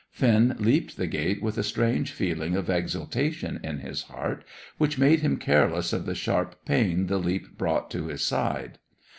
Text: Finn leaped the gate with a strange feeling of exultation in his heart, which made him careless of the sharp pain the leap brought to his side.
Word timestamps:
Finn 0.09 0.55
leaped 0.57 0.97
the 0.97 1.05
gate 1.05 1.43
with 1.43 1.59
a 1.59 1.63
strange 1.63 2.11
feeling 2.11 2.55
of 2.55 2.71
exultation 2.71 3.59
in 3.63 3.81
his 3.81 4.01
heart, 4.01 4.43
which 4.79 4.97
made 4.97 5.19
him 5.19 5.37
careless 5.37 5.93
of 5.93 6.07
the 6.07 6.15
sharp 6.15 6.55
pain 6.65 7.05
the 7.05 7.19
leap 7.19 7.55
brought 7.55 7.91
to 7.91 8.07
his 8.07 8.23
side. 8.23 8.79